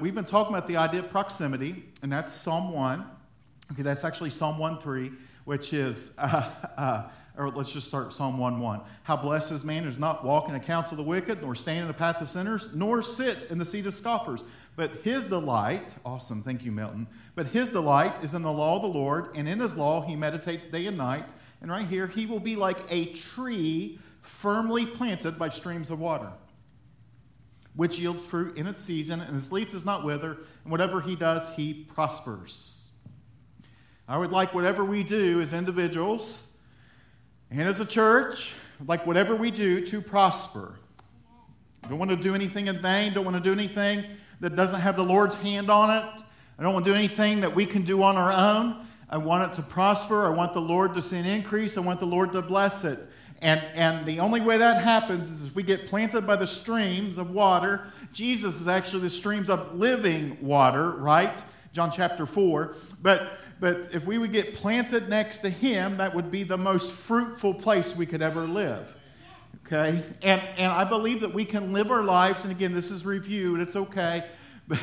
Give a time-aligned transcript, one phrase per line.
[0.00, 3.06] We've been talking about the idea of proximity, and that's Psalm 1.
[3.70, 5.12] Okay, that's actually Psalm 1 3,
[5.44, 7.02] which is, uh, uh,
[7.36, 8.80] or let's just start Psalm 1 1.
[9.04, 11.54] How blessed is man who does not walk in the counsel of the wicked, nor
[11.54, 14.42] stand in the path of sinners, nor sit in the seat of scoffers.
[14.74, 17.06] But his delight, awesome, thank you, Milton.
[17.36, 20.16] But his delight is in the law of the Lord, and in his law he
[20.16, 21.32] meditates day and night.
[21.62, 26.32] And right here, he will be like a tree firmly planted by streams of water
[27.76, 31.14] which yields fruit in its season, and its leaf does not wither, and whatever he
[31.14, 32.90] does, he prospers.
[34.08, 36.56] I would like whatever we do as individuals
[37.50, 38.54] and as a church,
[38.86, 40.78] like whatever we do to prosper.
[41.88, 44.04] Don't want to do anything in vain, don't want to do anything
[44.40, 46.22] that doesn't have the Lord's hand on it.
[46.58, 48.86] I don't want to do anything that we can do on our own.
[49.08, 50.26] I want it to prosper.
[50.26, 51.76] I want the Lord to send increase.
[51.76, 53.08] I want the Lord to bless it.
[53.42, 57.18] And, and the only way that happens is if we get planted by the streams
[57.18, 57.88] of water.
[58.12, 61.42] Jesus is actually the streams of living water, right?
[61.72, 62.74] John chapter 4.
[63.02, 66.92] But, but if we would get planted next to him, that would be the most
[66.92, 68.94] fruitful place we could ever live.
[69.66, 70.02] Okay?
[70.22, 73.60] And, and I believe that we can live our lives, and again, this is reviewed,
[73.60, 74.24] it's okay.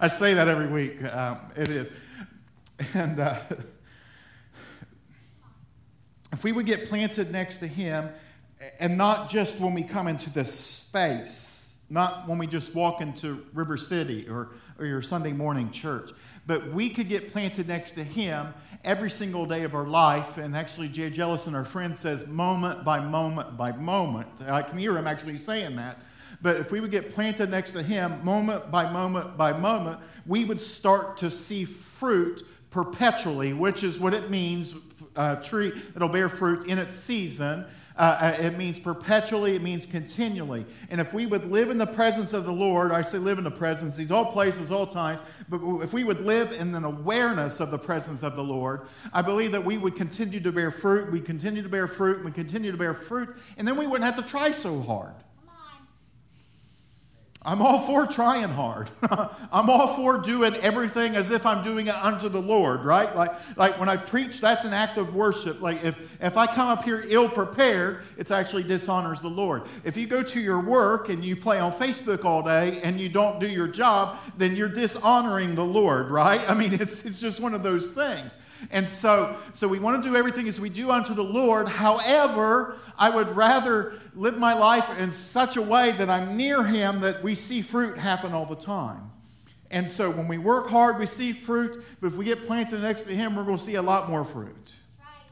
[0.00, 1.02] I say that every week.
[1.04, 1.88] Um, it is.
[2.92, 3.20] And.
[3.20, 3.40] Uh,
[6.32, 8.08] if we would get planted next to Him,
[8.78, 13.44] and not just when we come into this space, not when we just walk into
[13.52, 16.10] River City or, or your Sunday morning church,
[16.46, 20.38] but we could get planted next to Him every single day of our life.
[20.38, 24.28] And actually, Jay Jellison, our friend, says moment by moment by moment.
[24.46, 25.98] I can hear him actually saying that.
[26.42, 30.44] But if we would get planted next to Him moment by moment by moment, we
[30.44, 34.74] would start to see fruit perpetually, which is what it means
[35.16, 37.64] a tree that'll bear fruit in its season.
[37.96, 40.66] Uh, uh, it means perpetually, it means continually.
[40.90, 43.44] And if we would live in the presence of the Lord, I say live in
[43.44, 47.58] the presence, these all places, all times, but if we would live in an awareness
[47.58, 48.82] of the presence of the Lord,
[49.14, 52.30] I believe that we would continue to bear fruit, we continue to bear fruit, we
[52.30, 55.14] continue to bear fruit, and then we wouldn't have to try so hard.
[57.46, 58.90] I'm all for trying hard.
[59.52, 63.14] I'm all for doing everything as if I'm doing it unto the Lord, right?
[63.14, 65.62] Like, like when I preach, that's an act of worship.
[65.62, 69.62] Like if, if I come up here ill prepared, it actually dishonors the Lord.
[69.84, 73.08] If you go to your work and you play on Facebook all day and you
[73.08, 76.40] don't do your job, then you're dishonoring the Lord, right?
[76.50, 78.36] I mean, it's, it's just one of those things.
[78.70, 81.68] And so, so we want to do everything as we do unto the Lord.
[81.68, 87.00] However, I would rather live my life in such a way that I'm near Him
[87.00, 89.10] that we see fruit happen all the time.
[89.70, 93.02] And so when we work hard, we see fruit, but if we get planted next
[93.04, 94.72] to Him, we're going to see a lot more fruit.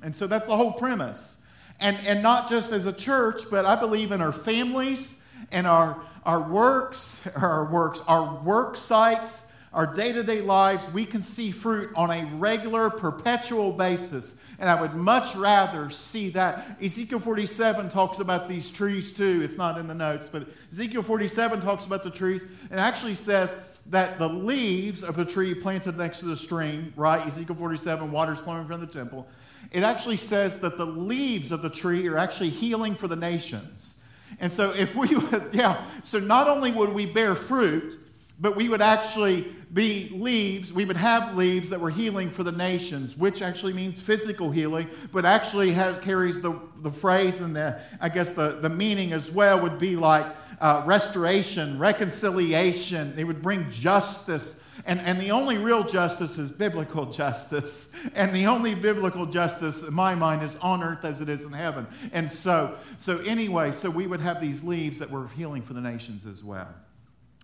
[0.02, 1.46] And so that's the whole premise.
[1.80, 6.00] And, and not just as a church, but I believe in our families and our,
[6.24, 11.50] our works, our works, our work sites, our day to day lives, we can see
[11.50, 14.40] fruit on a regular, perpetual basis.
[14.60, 16.78] And I would much rather see that.
[16.80, 19.42] Ezekiel 47 talks about these trees too.
[19.42, 23.56] It's not in the notes, but Ezekiel 47 talks about the trees and actually says
[23.86, 27.26] that the leaves of the tree planted next to the stream, right?
[27.26, 29.26] Ezekiel 47, water's flowing from the temple.
[29.72, 34.04] It actually says that the leaves of the tree are actually healing for the nations.
[34.38, 37.98] And so, if we would, yeah, so not only would we bear fruit,
[38.38, 42.52] but we would actually be leaves, we would have leaves that were healing for the
[42.52, 47.80] nations, which actually means physical healing, but actually has, carries the, the phrase and the,
[48.00, 50.26] I guess the, the meaning as well would be like
[50.60, 53.14] uh, restoration, reconciliation.
[53.18, 54.62] It would bring justice.
[54.86, 57.92] And, and the only real justice is biblical justice.
[58.14, 61.52] And the only biblical justice, in my mind, is on earth as it is in
[61.52, 61.86] heaven.
[62.12, 65.80] And so, so anyway, so we would have these leaves that were healing for the
[65.80, 66.68] nations as well.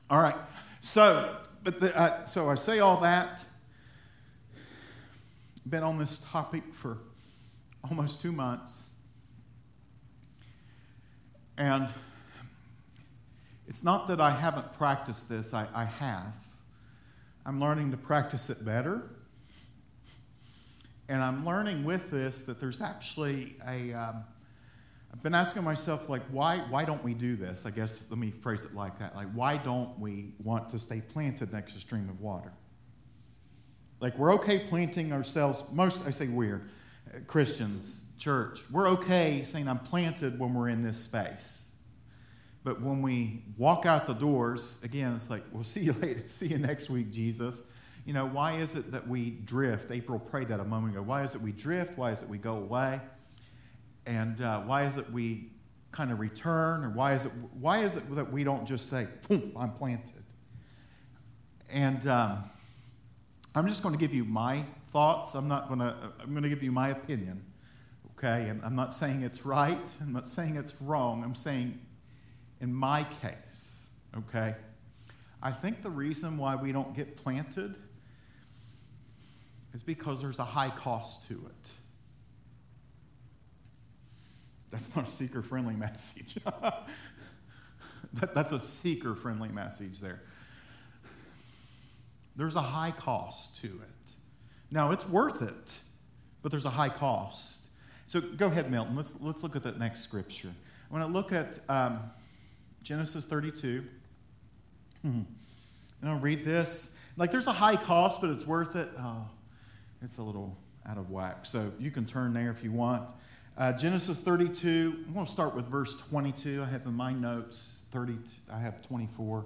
[0.08, 0.36] All right.
[0.80, 3.44] So, but the, uh, so I say all that.
[5.68, 6.98] Been on this topic for
[7.88, 8.90] almost two months.
[11.58, 11.88] And
[13.68, 16.32] it's not that I haven't practiced this, I, I have.
[17.44, 19.02] I'm learning to practice it better.
[21.08, 23.92] And I'm learning with this that there's actually a.
[23.92, 24.24] Um,
[25.12, 27.66] I've been asking myself, like, why, why don't we do this?
[27.66, 29.16] I guess let me phrase it like that.
[29.16, 32.52] Like, why don't we want to stay planted next to a stream of water?
[33.98, 36.62] Like, we're okay planting ourselves, most, I say we're,
[37.26, 41.76] Christians, church, we're okay saying I'm planted when we're in this space.
[42.62, 46.22] But when we walk out the doors, again, it's like, we'll see you later.
[46.28, 47.64] See you next week, Jesus.
[48.06, 49.90] You know, why is it that we drift?
[49.90, 51.02] April prayed that a moment ago.
[51.02, 51.98] Why is it we drift?
[51.98, 53.00] Why is it we go away?
[54.06, 55.50] And uh, why is it we
[55.92, 56.84] kind of return?
[56.84, 60.22] Or why is, it, why is it that we don't just say, boom, I'm planted?
[61.72, 62.44] And um,
[63.54, 65.34] I'm just going to give you my thoughts.
[65.34, 67.44] I'm not going to, I'm going to give you my opinion.
[68.12, 68.48] Okay?
[68.48, 69.94] And I'm not saying it's right.
[70.00, 71.24] I'm not saying it's wrong.
[71.24, 71.78] I'm saying
[72.60, 73.90] in my case.
[74.16, 74.54] Okay?
[75.42, 77.76] I think the reason why we don't get planted
[79.72, 81.70] is because there's a high cost to it.
[84.70, 86.34] That's not a seeker friendly message.
[88.14, 90.22] that, that's a seeker friendly message there.
[92.36, 94.12] There's a high cost to it.
[94.70, 95.78] Now, it's worth it,
[96.42, 97.66] but there's a high cost.
[98.06, 98.96] So go ahead, Milton.
[98.96, 100.52] Let's, let's look at that next scripture.
[100.90, 102.00] I want to look at um,
[102.82, 103.84] Genesis 32.
[105.02, 105.20] Hmm.
[106.00, 106.98] And I'll read this.
[107.16, 108.88] Like, there's a high cost, but it's worth it.
[108.98, 109.28] Oh,
[110.02, 110.56] it's a little
[110.88, 111.46] out of whack.
[111.46, 113.12] So you can turn there if you want.
[113.60, 116.62] Uh, Genesis 32, I'm going to start with verse 22.
[116.62, 118.16] I have in my notes 30,
[118.50, 119.44] I have 24.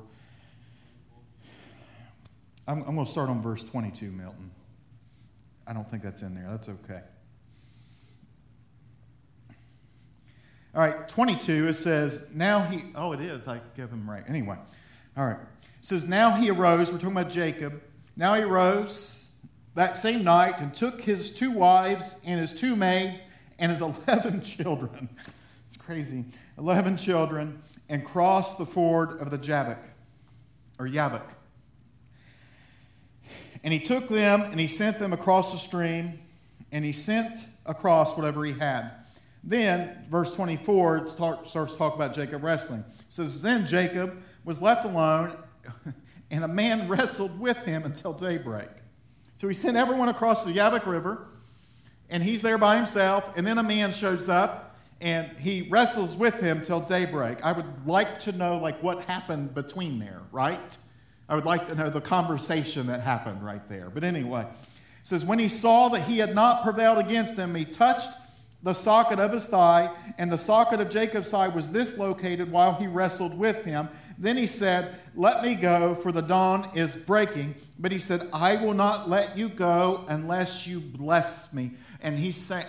[2.68, 4.52] I'm, I'm going to start on verse 22, Milton.
[5.66, 6.46] I don't think that's in there.
[6.48, 7.00] That's okay.
[10.76, 13.48] All right, 22, it says, Now he, oh, it is.
[13.48, 14.22] I give him right.
[14.28, 14.58] Anyway,
[15.16, 15.40] all right.
[15.40, 16.92] It says, Now he arose.
[16.92, 17.82] We're talking about Jacob.
[18.16, 19.40] Now he arose
[19.74, 23.26] that same night and took his two wives and his two maids
[23.58, 25.08] and his 11 children.
[25.66, 26.24] It's crazy.
[26.58, 29.78] 11 children and crossed the ford of the Jabbok,
[30.78, 31.22] or Yabok.
[33.62, 36.18] And he took them and he sent them across the stream,
[36.70, 38.90] and he sent across whatever he had.
[39.42, 42.80] Then, verse 24, it starts to talk about Jacob wrestling.
[42.80, 45.36] It says, Then Jacob was left alone,
[46.30, 48.68] and a man wrestled with him until daybreak.
[49.36, 51.26] So he sent everyone across the Yabok River
[52.10, 56.40] and he's there by himself, and then a man shows up and he wrestles with
[56.40, 57.44] him till daybreak.
[57.44, 60.78] I would like to know like what happened between there, right?
[61.28, 63.90] I would like to know the conversation that happened right there.
[63.90, 64.48] But anyway, it
[65.02, 68.10] says when he saw that he had not prevailed against him, he touched
[68.62, 72.86] the socket of his thigh, and the socket of Jacob's thigh was dislocated while he
[72.86, 73.90] wrestled with him.
[74.16, 77.56] Then he said, Let me go, for the dawn is breaking.
[77.78, 81.72] But he said, I will not let you go unless you bless me.
[82.04, 82.66] And he's saying,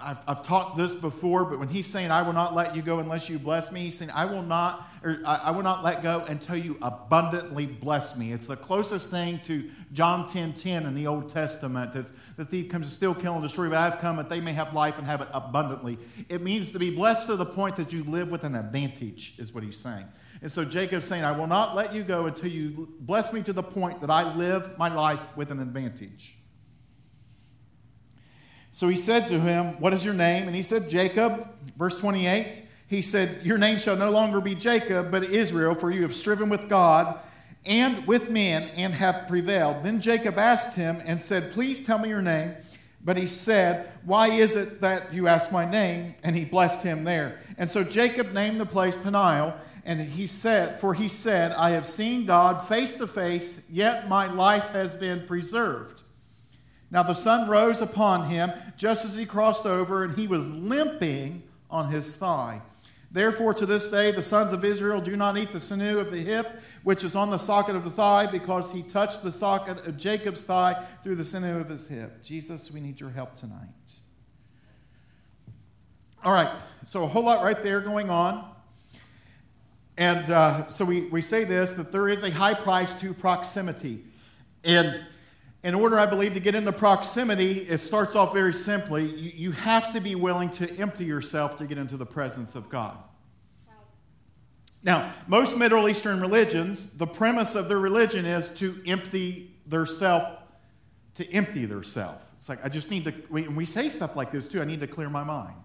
[0.00, 2.98] I've, I've taught this before, but when he's saying, I will not let you go
[2.98, 6.02] unless you bless me, he's saying, I will not, or I, I will not let
[6.02, 8.32] go until you abundantly bless me.
[8.32, 11.94] It's the closest thing to John 10 10 in the Old Testament.
[11.94, 14.54] It's the thief comes to steal, kill, and destroy, but I've come that they may
[14.54, 15.98] have life and have it abundantly.
[16.30, 19.52] It means to be blessed to the point that you live with an advantage, is
[19.52, 20.06] what he's saying.
[20.40, 23.52] And so Jacob's saying, I will not let you go until you bless me to
[23.52, 26.38] the point that I live my life with an advantage.
[28.78, 30.46] So he said to him, What is your name?
[30.46, 31.48] And he said, Jacob.
[31.76, 36.02] Verse 28, he said, Your name shall no longer be Jacob, but Israel, for you
[36.02, 37.18] have striven with God
[37.66, 39.82] and with men and have prevailed.
[39.82, 42.54] Then Jacob asked him and said, Please tell me your name.
[43.04, 46.14] But he said, Why is it that you ask my name?
[46.22, 47.40] And he blessed him there.
[47.56, 51.84] And so Jacob named the place Peniel and he said, For he said, I have
[51.84, 56.04] seen God face to face, yet my life has been preserved.
[56.90, 61.42] Now the sun rose upon him just as he crossed over, and he was limping
[61.70, 62.62] on his thigh.
[63.10, 66.20] Therefore, to this day, the sons of Israel do not eat the sinew of the
[66.20, 69.96] hip, which is on the socket of the thigh, because he touched the socket of
[69.96, 72.22] Jacob's thigh through the sinew of his hip.
[72.22, 73.68] Jesus, we need your help tonight.
[76.22, 76.50] All right,
[76.84, 78.52] so a whole lot right there going on.
[79.96, 84.04] And uh, so we, we say this that there is a high price to proximity.
[84.64, 85.04] And
[85.62, 89.06] in order, I believe, to get into proximity, it starts off very simply.
[89.06, 92.68] You, you have to be willing to empty yourself to get into the presence of
[92.68, 92.96] God.
[94.82, 100.40] Now, most Middle Eastern religions, the premise of their religion is to empty their self,
[101.14, 102.22] to empty their self.
[102.36, 104.78] It's like, I just need to, we, we say stuff like this too, I need
[104.80, 105.56] to clear my mind,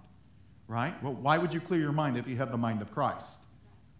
[0.67, 1.01] right?
[1.03, 3.37] Well, why would you clear your mind if you have the mind of Christ?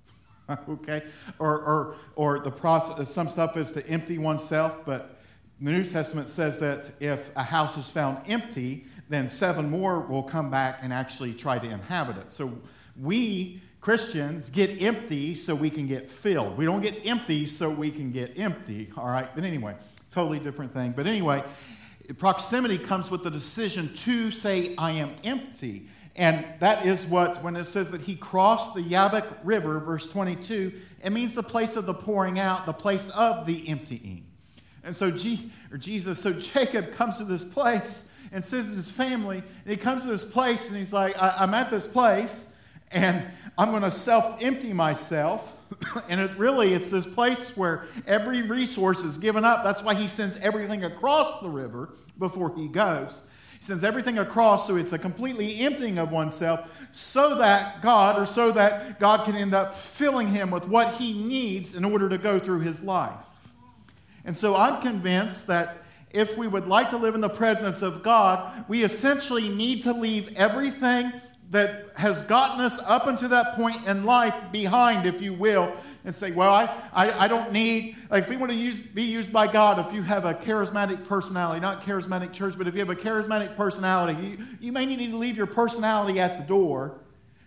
[0.68, 1.04] okay?
[1.38, 5.20] Or, or, or the process, some stuff is to empty oneself, but
[5.64, 10.24] the New Testament says that if a house is found empty, then seven more will
[10.24, 12.34] come back and actually try to inhabit it.
[12.34, 12.58] So
[13.00, 16.58] we, Christians, get empty so we can get filled.
[16.58, 19.34] We don't get empty so we can get empty, all right?
[19.34, 19.76] But anyway,
[20.12, 20.92] totally different thing.
[20.92, 21.44] But anyway,
[22.18, 25.88] proximity comes with the decision to say, I am empty.
[26.18, 30.74] And that is what, when it says that he crossed the Yabok River, verse 22,
[31.04, 34.26] it means the place of the pouring out, the place of the emptying.
[34.84, 38.90] And so, G, or Jesus, so Jacob comes to this place and says to his
[38.90, 42.60] family, and he comes to this place and he's like, I, am at this place
[42.92, 43.24] and
[43.58, 45.56] I'm going to self empty myself.
[46.10, 49.64] and it really it's this place where every resource is given up.
[49.64, 53.24] That's why he sends everything across the river before he goes.
[53.60, 58.26] He sends everything across so it's a completely emptying of oneself so that God or
[58.26, 62.18] so that God can end up filling him with what he needs in order to
[62.18, 63.26] go through his life.
[64.26, 68.04] And so I'm convinced that if we would like to live in the presence of
[68.04, 71.12] God, we essentially need to leave everything
[71.50, 75.72] that has gotten us up until that point in life behind, if you will,
[76.04, 79.04] and say, Well, I, I, I don't need, like, if we want to use, be
[79.04, 82.80] used by God, if you have a charismatic personality, not charismatic church, but if you
[82.80, 87.00] have a charismatic personality, you, you may need to leave your personality at the door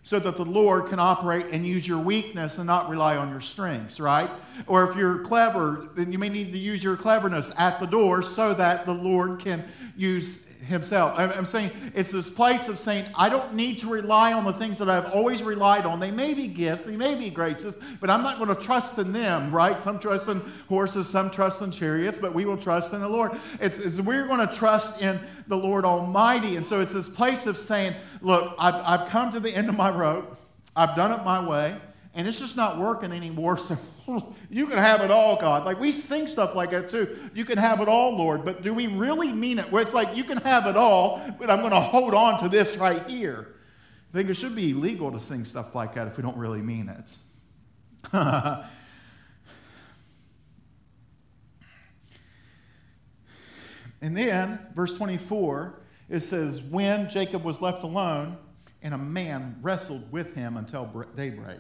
[0.07, 3.41] so that the Lord can operate and use your weakness and not rely on your
[3.41, 4.31] strengths, right?
[4.69, 8.23] Or if you're clever, then you may need to use your cleverness at the door
[8.23, 9.65] so that the Lord can
[9.97, 11.15] use himself.
[11.17, 14.79] I'm saying it's this place of saying, I don't need to rely on the things
[14.79, 16.01] that I've always relied on.
[16.01, 19.13] They may be gifts, they may be graces, but I'm not going to trust in
[19.13, 19.79] them, right?
[19.81, 23.33] Some trust in horses, some trust in chariots, but we will trust in the Lord.
[23.61, 26.57] It's, it's we're going to trust in the Lord Almighty.
[26.57, 29.77] And so it's this place of saying, look, I've, I've come to the end of
[29.77, 30.37] my rope,
[30.75, 31.77] I've done it my way,
[32.17, 33.59] and it's just not working anymore.
[33.59, 33.79] So
[34.51, 35.67] you can have it all, God.
[35.67, 37.19] Like we sing stuff like that too.
[37.35, 38.45] You can have it all, Lord.
[38.45, 39.71] But do we really mean it?
[39.71, 42.49] Where it's like you can have it all, but I'm going to hold on to
[42.49, 43.55] this right here.
[44.11, 46.63] I think it should be illegal to sing stuff like that if we don't really
[46.63, 47.17] mean it.
[54.01, 58.39] and then, verse 24, it says, When Jacob was left alone,
[58.81, 61.59] and a man wrestled with him until daybreak.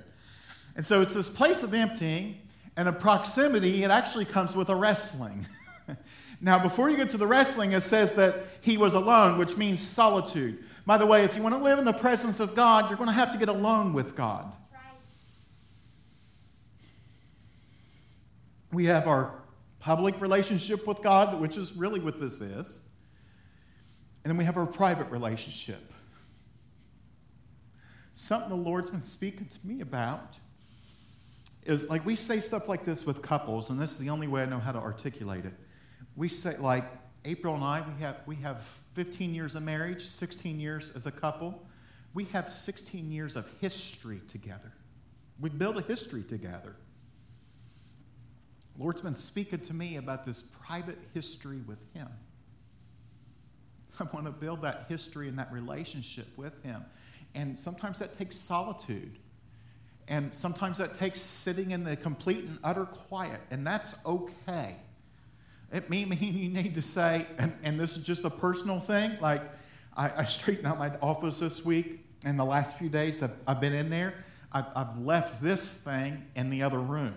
[0.76, 2.38] And so it's this place of emptying
[2.76, 5.46] and a proximity, it actually comes with a wrestling.
[6.42, 9.80] now, before you get to the wrestling, it says that he was alone, which means
[9.80, 10.62] solitude.
[10.84, 13.08] By the way, if you want to live in the presence of God, you're going
[13.08, 14.52] to have to get alone with God.
[18.70, 19.32] We have our
[19.80, 22.82] public relationship with God, which is really what this is.
[24.22, 25.92] And then we have our private relationship.
[28.12, 30.36] Something the Lord's been speaking to me about
[31.66, 34.42] is like we say stuff like this with couples, and this is the only way
[34.42, 35.54] I know how to articulate it.
[36.14, 36.84] We say, like,
[37.24, 38.62] April and I, we have, we have
[38.94, 41.66] 15 years of marriage, 16 years as a couple.
[42.14, 44.72] We have 16 years of history together.
[45.40, 46.76] We build a history together.
[48.78, 52.08] Lord's been speaking to me about this private history with Him.
[54.00, 56.84] I want to build that history and that relationship with Him.
[57.34, 59.18] And sometimes that takes solitude.
[60.08, 64.76] And sometimes that takes sitting in the complete and utter quiet, and that's okay.
[65.72, 69.18] It may mean you need to say, and, and this is just a personal thing,
[69.20, 69.42] like
[69.96, 73.60] I, I straightened out my office this week, and the last few days I've, I've
[73.60, 74.14] been in there,
[74.52, 77.14] I've, I've left this thing in the other room.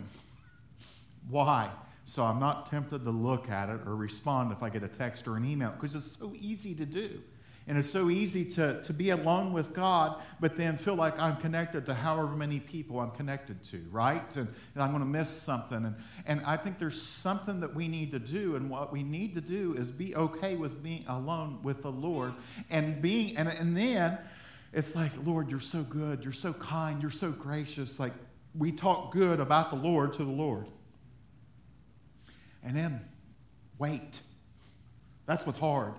[1.29, 1.69] Why?
[2.05, 5.27] So I'm not tempted to look at it or respond if I get a text
[5.27, 7.21] or an email, because it's so easy to do.
[7.67, 11.35] And it's so easy to, to be alone with God, but then feel like I'm
[11.37, 14.35] connected to however many people I'm connected to, right?
[14.35, 15.85] And, and I'm going to miss something.
[15.85, 18.55] And, and I think there's something that we need to do.
[18.55, 22.33] And what we need to do is be okay with being alone with the Lord.
[22.71, 24.17] And being, and, and then
[24.73, 26.23] it's like, Lord, you're so good.
[26.23, 27.01] You're so kind.
[27.03, 27.99] You're so gracious.
[27.99, 28.13] Like
[28.57, 30.65] we talk good about the Lord to the Lord.
[32.63, 33.01] And then
[33.77, 34.21] wait.
[35.27, 35.93] That's what's hard.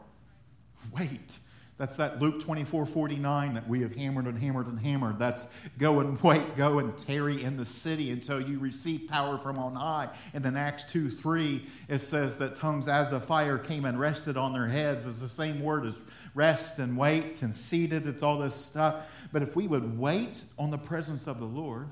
[0.93, 1.39] Wait.
[1.81, 5.19] That's that Luke 24 49 that we have hammered and hammered and hammered.
[5.19, 9.59] That's go and wait, go and tarry in the city until you receive power from
[9.59, 10.11] on high.
[10.35, 14.37] And then Acts 2 3, it says that tongues as of fire came and rested
[14.37, 15.07] on their heads.
[15.07, 15.99] It's the same word as
[16.35, 18.07] rest and wait and seated.
[18.07, 18.97] It's all this stuff.
[19.33, 21.89] But if we would wait on the presence of the Lord,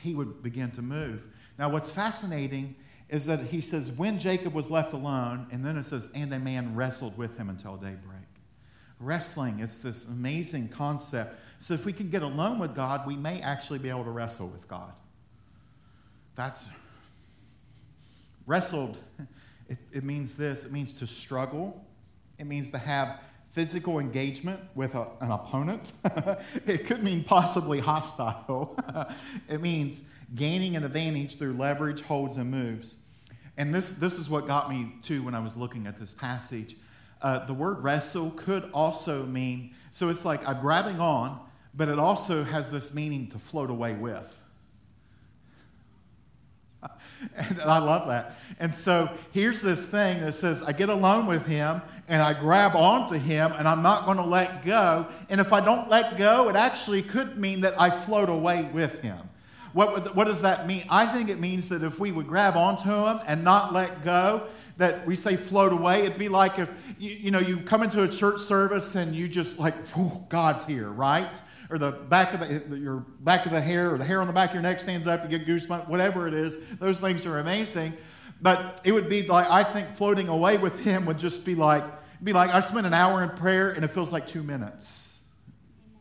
[0.00, 1.22] He would begin to move.
[1.58, 2.76] Now, what's fascinating
[3.08, 6.38] is that he says, when Jacob was left alone, and then it says, and a
[6.38, 8.18] man wrestled with him until daybreak.
[9.00, 11.40] Wrestling, it's this amazing concept.
[11.60, 14.48] So if we can get alone with God, we may actually be able to wrestle
[14.48, 14.92] with God.
[16.34, 16.66] That's
[18.46, 18.98] wrestled,
[19.68, 21.84] it, it means this it means to struggle,
[22.38, 23.20] it means to have
[23.58, 25.90] physical engagement with a, an opponent.
[26.64, 28.78] it could mean possibly hostile.
[29.48, 32.98] it means gaining an advantage through leverage, holds, and moves.
[33.56, 36.76] And this, this is what got me too when I was looking at this passage.
[37.20, 41.40] Uh, the word wrestle could also mean, so it's like I'm grabbing on,
[41.74, 44.40] but it also has this meaning to float away with.
[47.36, 48.36] and I love that.
[48.60, 52.74] And so here's this thing that says, I get alone with him, and I grab
[52.74, 55.06] onto him and I'm not going to let go.
[55.28, 59.02] And if I don't let go, it actually could mean that I float away with
[59.02, 59.18] him.
[59.74, 60.84] What, what does that mean?
[60.88, 64.48] I think it means that if we would grab onto him and not let go,
[64.78, 68.02] that we say float away, it'd be like if you, you know you come into
[68.02, 69.74] a church service and you just like,
[70.28, 71.42] God's here, right?
[71.68, 74.32] Or the back of the your back of the hair or the hair on the
[74.32, 76.56] back of your neck stands up to get goosebumps, whatever it is.
[76.78, 77.92] Those things are amazing.
[78.40, 81.84] But it would be like I think floating away with him would just be like
[82.22, 85.24] be like I spent an hour in prayer and it feels like two minutes.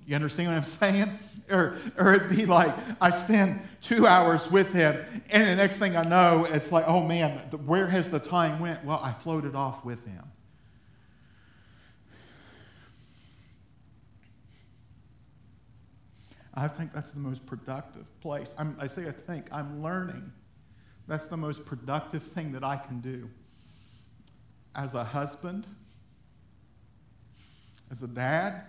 [0.05, 1.11] You understand what I'm saying?
[1.49, 4.97] Or, or it'd be like I spend two hours with him,
[5.29, 8.83] and the next thing I know, it's like, oh man, where has the time went?
[8.83, 10.23] Well, I floated off with him.
[16.53, 18.55] I think that's the most productive place.
[18.57, 20.31] I'm, I say I think, I'm learning.
[21.07, 23.29] That's the most productive thing that I can do.
[24.75, 25.65] As a husband,
[27.89, 28.63] as a dad,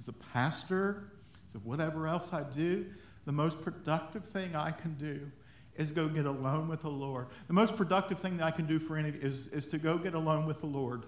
[0.00, 1.12] as a pastor,
[1.46, 2.86] as whatever else I do,
[3.24, 5.30] the most productive thing I can do
[5.76, 7.26] is go get alone with the Lord.
[7.46, 10.14] The most productive thing that I can do for any is, is to go get
[10.14, 11.04] alone with the Lord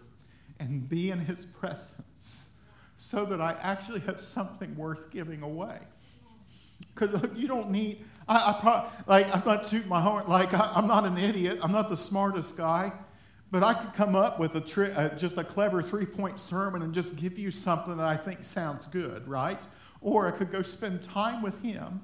[0.59, 2.55] and be in his presence
[2.97, 5.79] so that I actually have something worth giving away.
[6.95, 10.73] Because you don't need, I, I pro, like, I'm not tooting my horn, like, I,
[10.77, 12.93] am not an idiot, I'm not the smartest guy,
[13.51, 16.83] but I could come up with a tri- uh, just a clever three point sermon
[16.83, 19.63] and just give you something that I think sounds good, right?
[20.01, 22.01] Or I could go spend time with him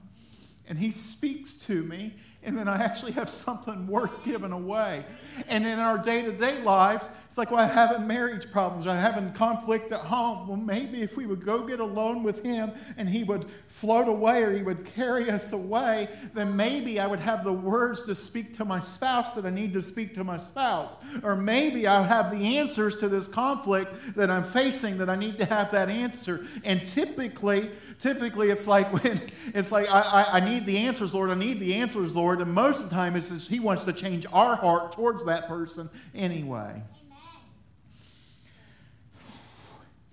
[0.67, 2.15] and he speaks to me
[2.45, 5.05] and then I actually have something worth giving away.
[5.49, 8.99] And in our day to day lives, it's like, well, I'm having marriage problems, I'm
[8.99, 10.49] having conflict at home.
[10.49, 14.43] Well, maybe if we would go get alone with Him and He would float away
[14.43, 18.55] or He would carry us away, then maybe I would have the words to speak
[18.59, 20.99] to my spouse that I need to speak to my spouse.
[21.23, 25.39] Or maybe I'll have the answers to this conflict that I'm facing that I need
[25.39, 26.45] to have that answer.
[26.65, 27.71] And typically,
[28.03, 29.21] typically it's like when
[29.55, 31.31] it's like I, I, I, need the answers lord.
[31.31, 32.41] I need the answers lord.
[32.41, 35.49] And most of the time it's just, he wants to change our heart towards that
[35.49, 36.83] person anyway.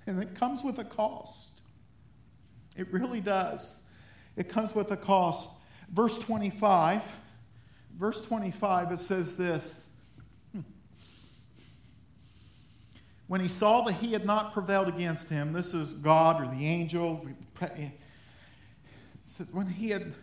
[0.08, 1.62] And it comes with a cost.
[2.76, 3.88] It really does.
[4.36, 5.60] It comes with a cost.
[5.92, 7.04] Verse 25
[8.00, 9.94] verse 25 it says this
[13.30, 16.66] when he saw that he had not prevailed against him, this is God or the
[16.66, 17.28] angel.
[19.52, 20.14] When he had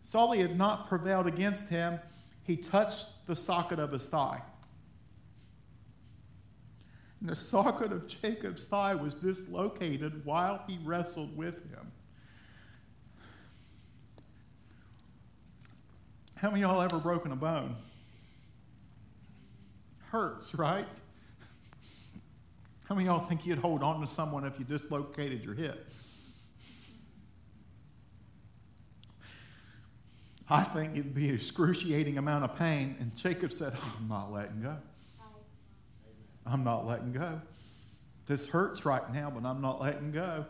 [0.00, 2.00] saw he had not prevailed against him,
[2.44, 4.40] he touched the socket of his thigh.
[7.20, 11.92] And the socket of Jacob's thigh was dislocated while he wrestled with him.
[16.36, 17.76] How many of y'all ever broken a bone?
[20.04, 20.88] Hurts, right?
[22.88, 25.90] How many y'all think you'd hold on to someone if you dislocated your hip?
[30.48, 32.96] I think it'd be an excruciating amount of pain.
[33.00, 34.76] And Jacob said, I'm not letting go.
[36.46, 37.40] I'm not letting go.
[38.26, 40.46] This hurts right now, but I'm not letting go.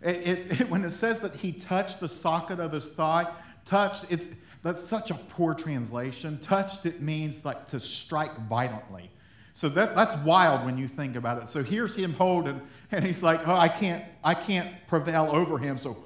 [0.00, 3.26] It, it, it, when it says that he touched the socket of his thigh,
[3.64, 4.28] touched, it's,
[4.62, 6.38] that's such a poor translation.
[6.38, 9.10] Touched, it means like to strike violently.
[9.54, 11.48] So that, that's wild when you think about it.
[11.48, 12.60] So here's him holding,
[12.92, 15.76] and he's like, oh, I can't, I can't prevail over him.
[15.78, 15.96] So,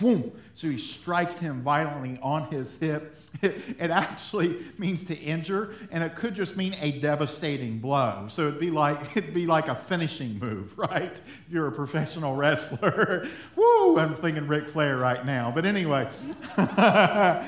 [0.00, 0.32] boom.
[0.54, 3.16] So he strikes him violently on his hip.
[3.42, 8.26] It actually means to injure, and it could just mean a devastating blow.
[8.28, 11.10] So it'd be like it'd be like a finishing move, right?
[11.10, 13.26] If you're a professional wrestler.
[13.56, 13.98] Woo!
[13.98, 15.50] I'm thinking Ric Flair right now.
[15.52, 16.08] But anyway.
[16.56, 17.44] but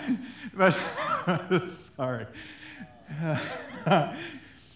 [1.71, 2.27] sorry.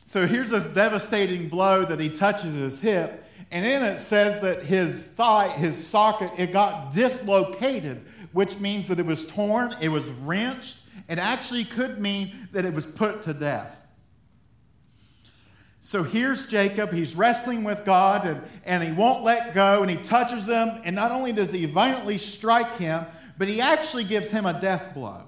[0.09, 4.65] So here's this devastating blow that he touches his hip, and then it says that
[4.65, 10.09] his thigh, his socket, it got dislocated, which means that it was torn, it was
[10.09, 10.79] wrenched.
[11.11, 13.87] It actually could mean that it was put to death.
[15.83, 16.91] So here's Jacob.
[16.91, 20.71] He's wrestling with God and, and he won't let go and he touches him.
[20.85, 23.05] And not only does he violently strike him,
[23.37, 25.28] but he actually gives him a death blow.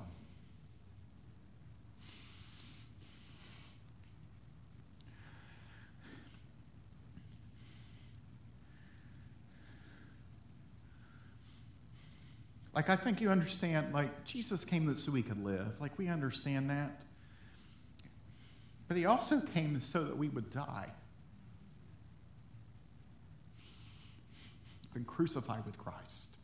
[12.72, 15.80] Like, I think you understand, like, Jesus came so we could live.
[15.80, 17.00] Like, we understand that.
[18.86, 20.90] But he also came so that we would die.
[24.94, 26.36] Been crucified with Christ.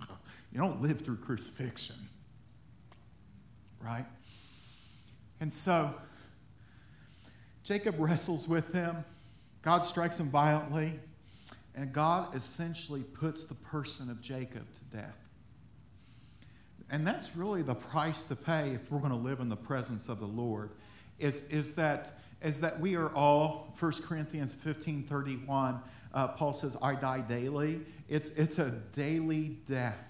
[0.52, 1.96] You don't live through crucifixion,
[3.84, 4.06] right?
[5.38, 5.92] And so,
[7.62, 9.04] Jacob wrestles with him
[9.60, 10.98] God strikes him violently,
[11.74, 15.16] and God essentially puts the person of Jacob death.
[16.90, 20.08] And that's really the price to pay if we're going to live in the presence
[20.08, 20.70] of the Lord,
[21.18, 25.80] is, is, that, is that we are all, 1 Corinthians 15 31,
[26.14, 27.80] uh, Paul says, I die daily.
[28.08, 30.06] It's, it's a daily death.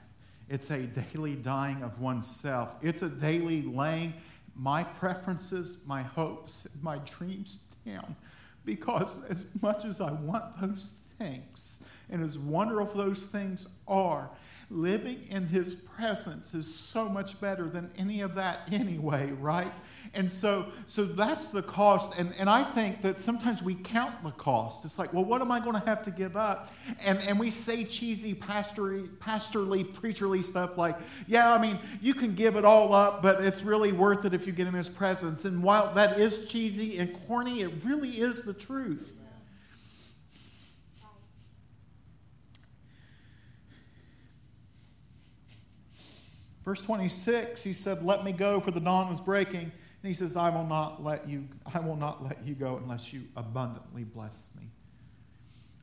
[0.48, 2.74] It's a daily dying of oneself.
[2.82, 4.14] It's a daily laying
[4.54, 8.16] my preferences, my hopes, my dreams down.
[8.64, 14.30] Because as much as I want those things, and as wonderful those things are,
[14.70, 19.72] living in his presence is so much better than any of that anyway, right?
[20.14, 22.18] And so, so that's the cost.
[22.18, 24.85] And, and I think that sometimes we count the cost.
[24.85, 26.72] It's like, well, what am I going to have to give up?
[27.05, 32.35] And, and we say cheesy pastorly, pastorly, preacherly stuff like, yeah, I mean, you can
[32.35, 35.44] give it all up, but it's really worth it if you get in his presence.
[35.44, 39.12] And while that is cheesy and corny, it really is the truth.
[46.66, 49.61] Verse 26, he said, Let me go, for the dawn is breaking.
[49.62, 53.12] And he says, I will not let you, I will not let you go unless
[53.12, 54.64] you abundantly bless me.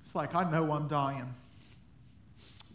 [0.02, 1.34] It's like I know I'm dying.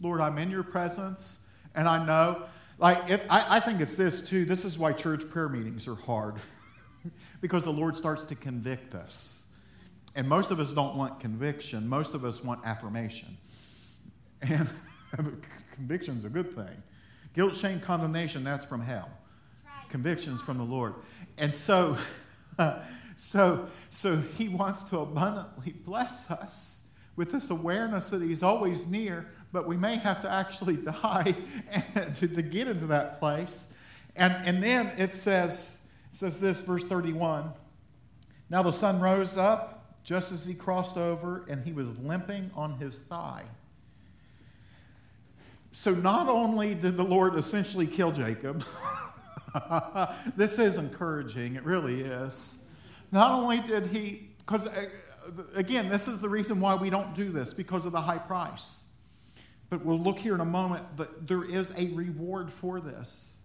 [0.01, 2.45] Lord, I'm in your presence, and I know.
[2.79, 4.43] Like if I, I think it's this too.
[4.43, 6.37] This is why church prayer meetings are hard.
[7.41, 9.53] because the Lord starts to convict us.
[10.15, 11.87] And most of us don't want conviction.
[11.87, 13.37] Most of us want affirmation.
[14.41, 14.67] And
[15.73, 16.81] conviction's a good thing.
[17.33, 19.09] Guilt, shame, condemnation, that's from hell.
[19.89, 20.95] Convictions from the Lord.
[21.37, 21.97] And so,
[23.17, 29.27] so, so he wants to abundantly bless us with this awareness that he's always near,
[29.51, 31.33] but we may have to actually die
[32.15, 33.77] to, to get into that place.
[34.15, 37.51] And, and then it says, it says this, verse 31.
[38.49, 42.79] Now the sun rose up just as he crossed over, and he was limping on
[42.79, 43.43] his thigh.
[45.71, 48.65] So not only did the Lord essentially kill Jacob,
[50.35, 51.55] this is encouraging.
[51.55, 52.65] It really is.
[53.11, 54.85] Not only did he, because uh,
[55.55, 58.87] again, this is the reason why we don't do this because of the high price.
[59.69, 63.41] But we'll look here in a moment that there is a reward for this.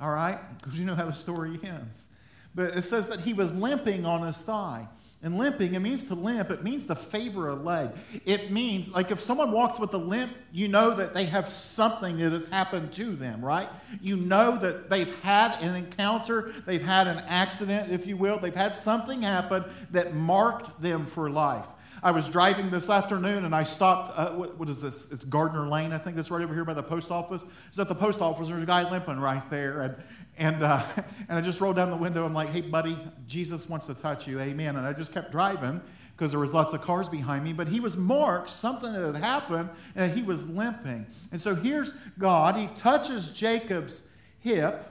[0.00, 0.38] All right?
[0.58, 2.08] Because you know how the story ends.
[2.54, 4.88] But it says that he was limping on his thigh.
[5.22, 7.90] And limping, it means to limp, it means to favor a leg.
[8.24, 12.16] It means, like if someone walks with a limp, you know that they have something
[12.16, 13.68] that has happened to them, right?
[14.00, 18.54] You know that they've had an encounter, they've had an accident, if you will, they've
[18.54, 21.66] had something happen that marked them for life.
[22.02, 24.18] I was driving this afternoon and I stopped.
[24.18, 25.12] Uh, what, what is this?
[25.12, 27.44] It's Gardner Lane, I think that's right over here by the post office.
[27.68, 28.48] It's at the post office.
[28.48, 29.82] There's a guy limping right there.
[29.82, 29.96] And,
[30.40, 30.82] and, uh,
[31.28, 32.24] and I just rolled down the window.
[32.24, 32.98] I'm like, hey, buddy,
[33.28, 34.40] Jesus wants to touch you.
[34.40, 34.74] Amen.
[34.74, 35.80] And I just kept driving
[36.16, 37.52] because there was lots of cars behind me.
[37.52, 41.06] But he was marked, something had happened, and he was limping.
[41.30, 42.56] And so here's God.
[42.56, 44.86] He touches Jacob's hip.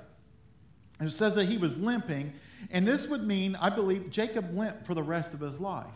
[0.99, 2.33] And it says that he was limping.
[2.71, 5.87] And this would mean, I believe, Jacob limped for the rest of his life.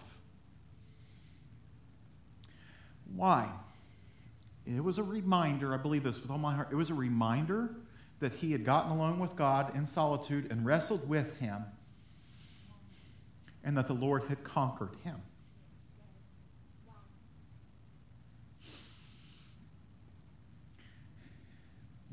[3.16, 3.50] Why?
[4.66, 7.76] It was a reminder, I believe this with all my heart, it was a reminder
[8.24, 11.62] that he had gotten alone with God in solitude and wrestled with him,
[13.66, 15.18] and that the Lord had conquered him.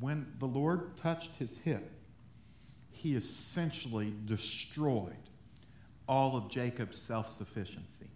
[0.01, 1.92] When the Lord touched his hip,
[2.90, 5.14] he essentially destroyed
[6.09, 8.11] all of Jacob's self sufficiency.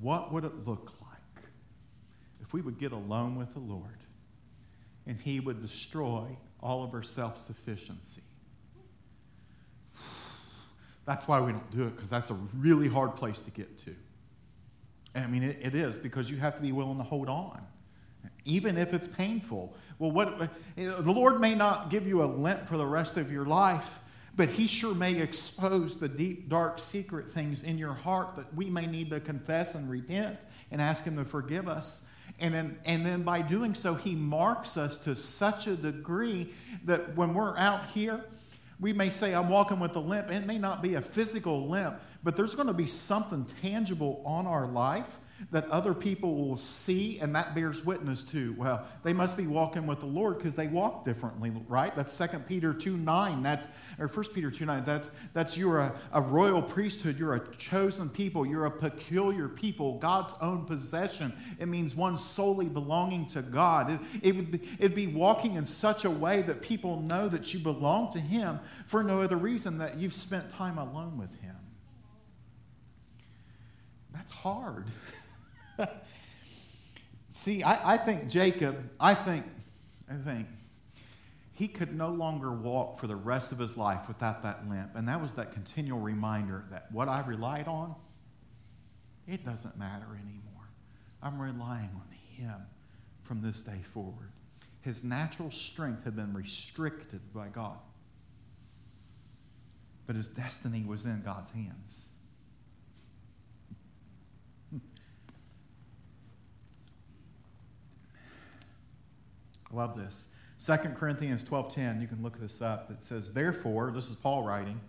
[0.00, 1.44] What would it look like
[2.42, 3.98] if we would get alone with the Lord
[5.06, 6.26] and He would destroy
[6.60, 8.22] all of our self sufficiency.
[11.04, 13.94] That's why we don't do it, because that's a really hard place to get to.
[15.14, 17.60] I mean, it, it is, because you have to be willing to hold on,
[18.44, 19.76] even if it's painful.
[19.98, 23.44] Well, what, the Lord may not give you a limp for the rest of your
[23.44, 24.00] life,
[24.34, 28.70] but He sure may expose the deep, dark, secret things in your heart that we
[28.70, 30.40] may need to confess and repent
[30.72, 32.08] and ask Him to forgive us.
[32.40, 36.52] And then, and then by doing so, he marks us to such a degree
[36.84, 38.24] that when we're out here,
[38.80, 40.30] we may say, I'm walking with a limp.
[40.30, 44.46] It may not be a physical limp, but there's going to be something tangible on
[44.46, 48.54] our life that other people will see and that bears witness to.
[48.56, 51.94] Well they must be walking with the lord because they walk differently right?
[51.94, 53.68] That's 2 peter 2 9 that's
[53.98, 57.18] or 1 peter 2 9 that's that's you're a, a royal priesthood.
[57.18, 58.46] You're a chosen people.
[58.46, 61.32] You're a peculiar people god's own possession.
[61.58, 63.90] It means one solely belonging to god.
[63.90, 67.52] It, it would be, it'd be walking in such a way that people know that
[67.52, 71.56] you belong to him for no other reason that you've spent time alone with him.
[74.12, 74.86] That's hard.
[77.34, 79.44] See, I, I think Jacob, I think,
[80.08, 80.46] I think
[81.52, 84.92] he could no longer walk for the rest of his life without that limp.
[84.94, 87.96] And that was that continual reminder that what I relied on,
[89.26, 90.68] it doesn't matter anymore.
[91.20, 92.54] I'm relying on him
[93.24, 94.30] from this day forward.
[94.82, 97.78] His natural strength had been restricted by God,
[100.06, 102.10] but his destiny was in God's hands.
[109.74, 110.36] I love this.
[110.64, 112.92] 2 Corinthians 12:10, you can look this up.
[112.92, 114.80] It says, "Therefore, this is Paul writing,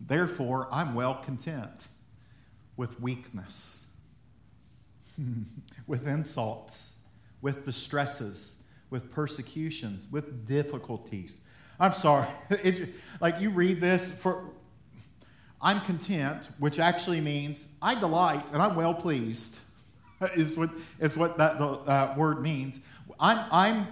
[0.00, 1.86] therefore I'm well content
[2.76, 3.94] with weakness,
[5.86, 7.06] with insults,
[7.40, 11.42] with distresses, with persecutions, with difficulties."
[11.78, 12.28] I'm sorry.
[12.50, 14.50] It, like you read this for
[15.62, 19.60] I'm content, which actually means I delight and I'm well pleased,
[20.34, 22.80] is what, is what that uh, word means.
[23.20, 23.86] I'm, I'm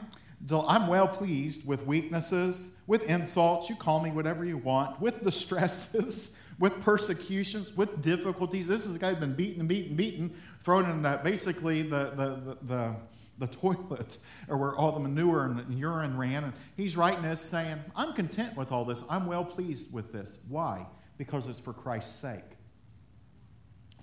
[0.51, 6.39] I'm well pleased with weaknesses, with insults, you call me whatever you want, with distresses,
[6.59, 8.67] with persecutions, with difficulties.
[8.67, 12.13] This is a guy who's been beaten and beaten, beaten, thrown in that basically the,
[12.17, 12.97] the, the,
[13.39, 16.45] the toilet or where all the manure and urine ran.
[16.45, 19.05] And he's writing this saying, I'm content with all this.
[19.09, 20.39] I'm well pleased with this.
[20.49, 20.87] Why?
[21.19, 22.43] Because it's for Christ's sake.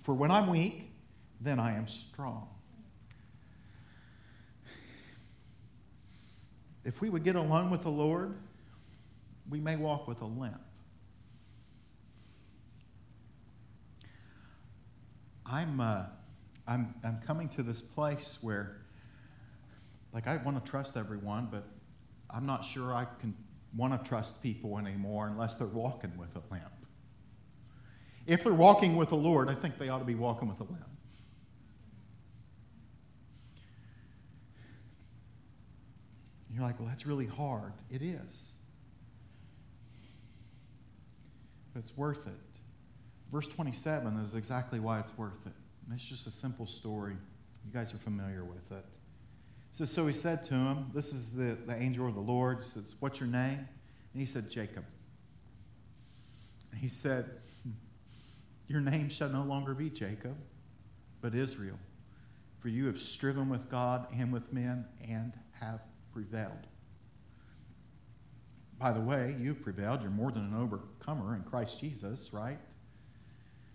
[0.02, 0.90] For when I'm weak,
[1.40, 2.48] then I am strong.
[6.84, 8.36] If we would get along with the Lord,
[9.48, 10.60] we may walk with a limp.
[15.44, 16.04] I'm, uh,
[16.66, 18.76] I'm, I'm coming to this place where,
[20.12, 21.64] like, I want to trust everyone, but
[22.30, 23.34] I'm not sure I can
[23.76, 26.64] want to trust people anymore unless they're walking with a limp.
[28.26, 30.64] If they're walking with the Lord, I think they ought to be walking with a
[30.64, 30.86] limp.
[36.60, 37.72] You're like, well, that's really hard.
[37.90, 38.58] It is.
[41.72, 42.60] But it's worth it.
[43.32, 45.52] Verse 27 is exactly why it's worth it.
[45.84, 47.16] And it's just a simple story.
[47.64, 48.84] You guys are familiar with it.
[49.72, 52.58] Says, So he said to him, This is the, the angel of the Lord.
[52.58, 53.68] He says, What's your name?
[54.12, 54.84] And he said, Jacob.
[56.72, 57.26] And he said,
[57.62, 57.70] hmm,
[58.66, 60.36] Your name shall no longer be Jacob,
[61.20, 61.78] but Israel.
[62.58, 65.80] For you have striven with God and with men and have
[66.12, 66.66] prevailed.
[68.78, 70.00] By the way, you've prevailed.
[70.00, 72.58] You're more than an overcomer in Christ Jesus, right?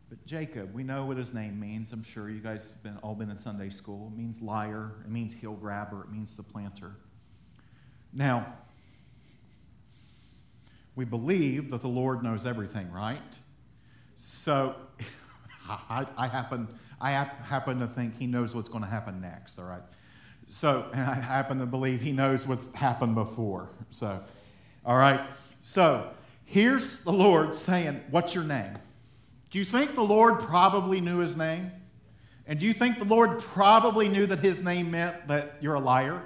[0.10, 1.92] But Jacob, we know what his name means.
[1.92, 4.12] I'm sure you guys have been, all been in Sunday school.
[4.14, 6.96] It means liar, it means heel grabber, it means supplanter.
[8.14, 8.54] Now,
[10.96, 13.38] we believe that the Lord knows everything, right?
[14.18, 14.76] So
[15.70, 16.68] I, I, happen,
[17.02, 19.84] I happen to think he knows what's going to happen next, all right?
[20.48, 23.70] So, and I happen to believe he knows what's happened before.
[23.90, 24.22] So,
[24.86, 25.22] all right.
[25.62, 26.10] So,
[26.46, 28.78] here's the Lord saying, What's your name?
[29.50, 31.72] Do you think the Lord probably knew his name?
[32.48, 35.80] And do you think the Lord probably knew that his name meant that you're a
[35.80, 36.24] liar?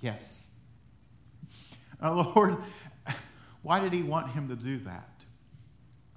[0.00, 0.60] Yes.
[2.00, 2.56] Now, Lord,
[3.62, 5.10] why did he want him to do that?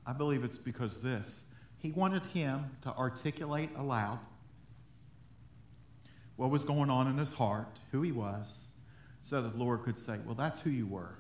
[0.06, 1.54] I believe it's because this.
[1.78, 4.20] He wanted him to articulate aloud
[6.40, 8.70] what was going on in his heart, who he was,
[9.22, 11.20] so that the Lord could say, Well, that's who you were.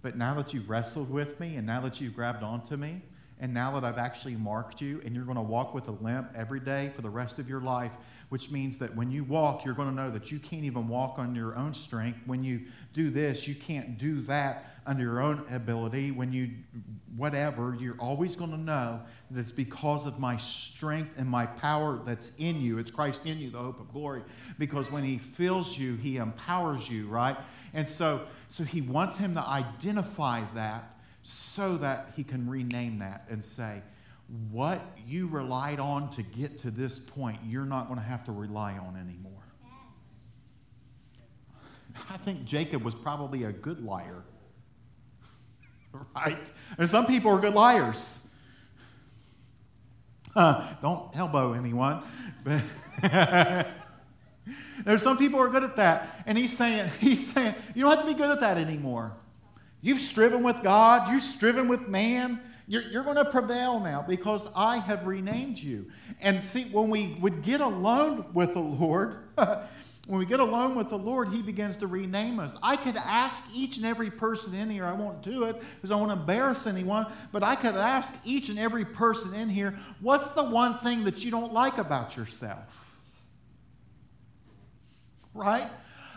[0.00, 3.02] But now that you've wrestled with me, and now that you've grabbed onto me,
[3.40, 6.30] and now that I've actually marked you, and you're going to walk with a limp
[6.36, 7.90] every day for the rest of your life,
[8.28, 11.18] which means that when you walk, you're going to know that you can't even walk
[11.18, 12.20] on your own strength.
[12.26, 12.60] When you
[12.94, 16.10] do this, you can't do that under your own ability.
[16.10, 16.50] When you,
[17.14, 22.00] whatever, you're always going to know that it's because of my strength and my power
[22.06, 22.78] that's in you.
[22.78, 24.22] It's Christ in you, the hope of glory.
[24.58, 27.36] Because when He fills you, He empowers you, right?
[27.74, 33.26] And so, so He wants Him to identify that so that He can rename that
[33.28, 33.82] and say,
[34.50, 38.32] what you relied on to get to this point, you're not going to have to
[38.32, 39.32] rely on anymore.
[42.10, 44.22] I think Jacob was probably a good liar.
[46.14, 46.52] right?
[46.76, 48.28] And some people are good liars.
[50.34, 52.02] Uh, don't elbow anyone.
[54.84, 56.22] There's some people are good at that.
[56.26, 59.16] And he's saying, he's saying, you don't have to be good at that anymore.
[59.80, 62.40] You've striven with God, you've striven with man.
[62.66, 65.86] You're, you're going to prevail now because I have renamed you.
[66.20, 69.20] And see, when we would get alone with the Lord,
[70.08, 72.56] when we get alone with the Lord, He begins to rename us.
[72.62, 75.96] I could ask each and every person in here, I won't do it because I
[75.96, 80.44] won't embarrass anyone, but I could ask each and every person in here, what's the
[80.44, 82.98] one thing that you don't like about yourself?
[85.34, 85.68] Right?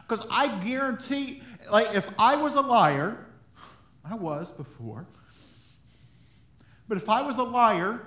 [0.08, 3.26] Because I guarantee, like, if I was a liar,
[4.06, 5.06] I was before,
[6.88, 8.00] but if I was a liar,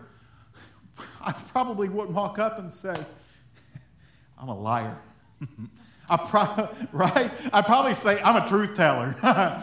[1.21, 2.95] I probably wouldn't walk up and say,
[4.39, 4.99] I'm a liar.
[6.09, 7.31] I pro- right?
[7.53, 9.17] I'd probably say, I'm a truth teller.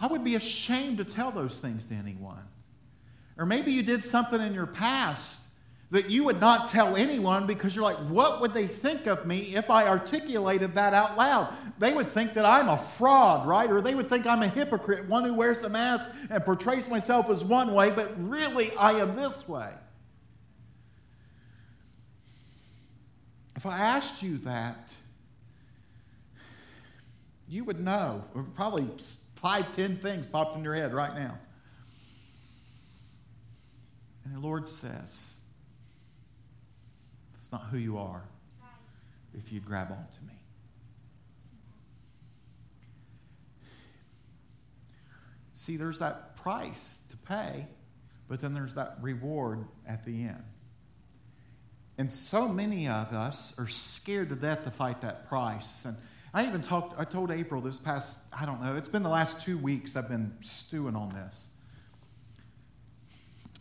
[0.00, 2.42] I would be ashamed to tell those things to anyone.
[3.38, 5.44] Or maybe you did something in your past
[5.90, 9.54] that you would not tell anyone because you're like, what would they think of me
[9.54, 11.54] if I articulated that out loud?
[11.78, 13.70] They would think that I'm a fraud, right?
[13.70, 17.30] Or they would think I'm a hypocrite, one who wears a mask and portrays myself
[17.30, 19.70] as one way, but really I am this way.
[23.64, 24.94] If I asked you that,
[27.48, 28.22] you would know.
[28.54, 28.86] Probably
[29.36, 31.38] five, ten things popped in your head right now.
[34.22, 35.40] And the Lord says,
[37.32, 38.24] That's not who you are
[39.32, 40.34] if you'd grab onto me.
[45.54, 47.66] See, there's that price to pay,
[48.28, 50.44] but then there's that reward at the end.
[51.96, 55.84] And so many of us are scared to death to fight that price.
[55.84, 55.96] And
[56.32, 59.42] I even talked, I told April this past, I don't know, it's been the last
[59.42, 61.56] two weeks I've been stewing on this.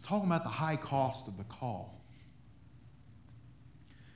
[0.02, 2.02] Talking about the high cost of the call.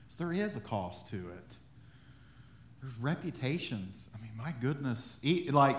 [0.08, 1.56] So there is a cost to it.
[2.82, 4.10] There's reputations.
[4.16, 5.24] I mean, my goodness.
[5.50, 5.78] Like,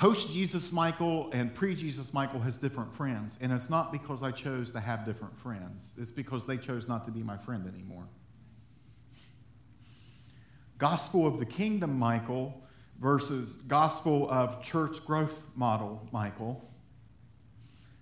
[0.00, 3.36] Post Jesus Michael and pre Jesus Michael has different friends.
[3.42, 7.04] And it's not because I chose to have different friends, it's because they chose not
[7.04, 8.08] to be my friend anymore.
[10.78, 12.64] Gospel of the Kingdom Michael
[12.98, 16.66] versus Gospel of Church Growth Model Michael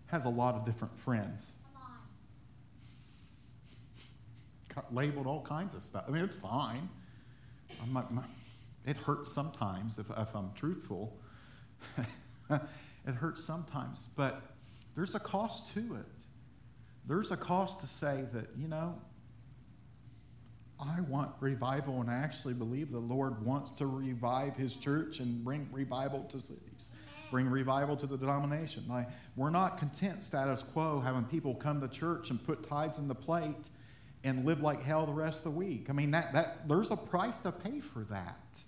[0.06, 1.58] has a lot of different friends.
[4.92, 6.04] Labeled all kinds of stuff.
[6.06, 6.88] I mean, it's fine.
[7.92, 8.12] Not,
[8.86, 11.18] it hurts sometimes if, if I'm truthful
[12.50, 14.42] it hurts sometimes, but
[14.94, 16.06] there's a cost to it.
[17.06, 18.96] There's a cost to say that, you know,
[20.80, 25.42] I want revival, and I actually believe the Lord wants to revive His church and
[25.44, 26.92] bring revival to cities,
[27.30, 28.84] bring revival to the denomination.
[28.88, 33.08] Like, we're not content status quo having people come to church and put tithes in
[33.08, 33.70] the plate
[34.22, 35.86] and live like hell the rest of the week.
[35.90, 38.60] I mean, that, that, there's a price to pay for that.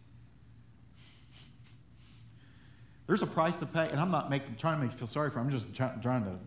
[3.10, 5.32] There's a price to pay, and I'm not making, trying to make you feel sorry
[5.32, 5.40] for.
[5.40, 6.38] I'm just try, trying to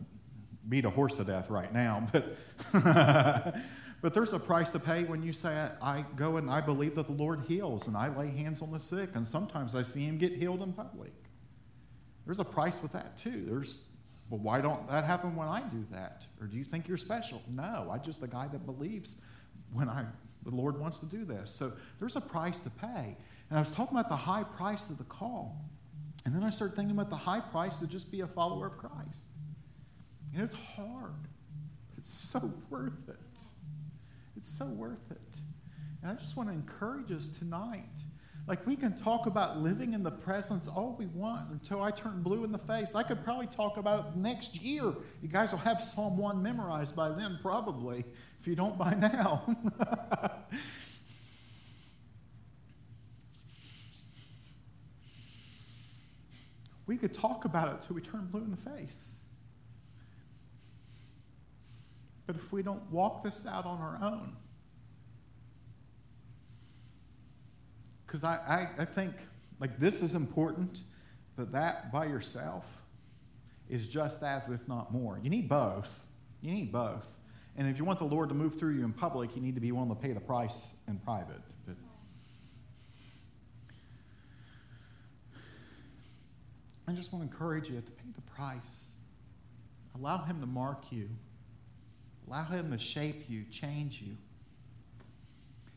[0.70, 3.58] beat a horse to death right now, but
[4.02, 7.08] but there's a price to pay when you say I, go and I believe that
[7.08, 10.18] the Lord heals, and I lay hands on the sick, and sometimes I see Him
[10.18, 11.12] get healed in public.
[12.26, 13.44] There's a price with that too.
[13.46, 13.82] There's
[14.30, 16.26] well, why don't that happen when I do that?
[16.40, 17.42] Or do you think you're special?
[17.50, 19.18] No, I'm just a guy that believes
[19.74, 20.06] when I
[20.44, 21.52] the Lord wants to do this.
[21.52, 23.18] So there's a price to pay.
[23.50, 25.58] And I was talking about the high price of the call.
[26.26, 28.78] And then I started thinking about the high price to just be a follower of
[28.78, 29.26] Christ.
[30.34, 31.28] And it's hard.
[31.98, 33.42] It's so worth it.
[34.36, 35.40] It's so worth it.
[36.02, 37.86] And I just want to encourage us tonight.
[38.46, 42.22] Like, we can talk about living in the presence all we want until I turn
[42.22, 42.94] blue in the face.
[42.94, 44.84] I could probably talk about it next year.
[45.22, 48.04] You guys will have Psalm 1 memorized by then, probably,
[48.42, 49.56] if you don't by now.
[56.86, 59.26] we could talk about it till we turn blue in the face.
[62.26, 64.36] But if we don't walk this out on our own,
[68.06, 68.36] because I,
[68.78, 69.14] I, I, think
[69.60, 70.82] like this is important,
[71.36, 72.66] but that by yourself
[73.70, 75.20] is just as, if not more.
[75.22, 76.06] You need both.
[76.42, 77.16] You need both.
[77.58, 79.62] And if you want the Lord to move through you in public, you need to
[79.62, 81.42] be willing to pay the price in private.
[81.66, 81.76] But
[86.88, 88.98] I just want to encourage you to pay the price.
[89.96, 91.10] Allow Him to mark you,
[92.28, 94.18] allow Him to shape you, change you.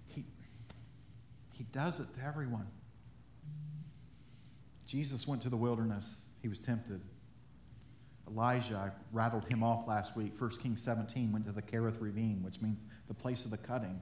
[0.06, 0.24] He,
[1.52, 2.66] he does it to everyone.
[4.86, 7.00] Jesus went to the wilderness, he was tempted.
[8.28, 10.32] Elijah, I rattled him off last week.
[10.40, 14.00] 1 Kings 17 went to the Kerith Ravine, which means the place of the cutting.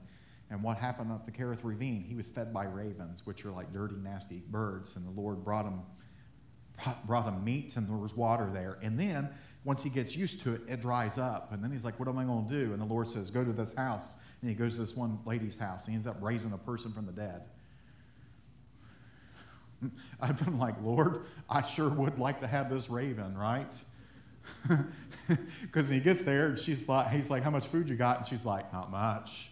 [0.51, 2.03] And what happened at the Kerith Ravine?
[2.03, 5.66] He was fed by ravens, which are like dirty, nasty birds, and the Lord brought
[5.66, 5.81] him
[7.07, 8.79] brought him meat and there was water there.
[8.83, 9.29] And then
[9.64, 11.53] once he gets used to it, it dries up.
[11.53, 12.72] And then he's like, What am I going to do?
[12.72, 14.16] And the Lord says, Go to this house.
[14.41, 15.87] And he goes to this one lady's house.
[15.87, 17.43] And he ends up raising a person from the dead.
[20.20, 23.72] I've been like, Lord, I sure would like to have this raven, right?
[25.62, 28.18] Because he gets there and she's like, he's like, How much food you got?
[28.18, 29.49] And she's like, Not much.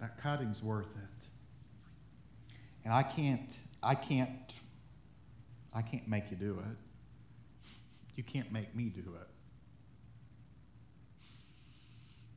[0.00, 1.26] That cutting's worth it.
[2.84, 3.48] And I can't,
[3.82, 4.30] I can't,
[5.74, 6.76] I can't make you do it.
[8.14, 9.28] You can't make me do it.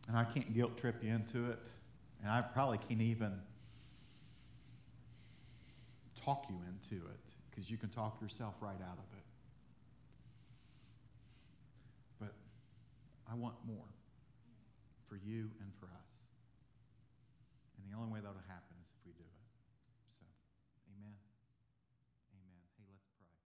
[0.08, 1.68] And I can't guilt trip you into it.
[2.22, 3.34] And I probably can't even
[6.24, 7.20] talk you into it
[7.50, 9.26] because you can talk yourself right out of it.
[12.20, 12.34] But
[13.32, 13.86] I want more
[15.08, 16.32] for you and for us.
[17.78, 18.65] And the only way that'll happen